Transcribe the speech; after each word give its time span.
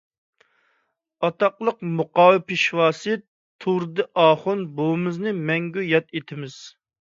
ئاتاقلىق 1.27 1.83
مۇقام 1.99 2.39
پېشۋاسى 2.49 3.19
تۇردى 3.67 4.09
ئاخۇن 4.25 4.67
بوۋىمىزنى 4.81 5.39
مەڭگۈ 5.53 5.89
ياد 5.95 6.13
ئېتىمىز. 6.21 6.61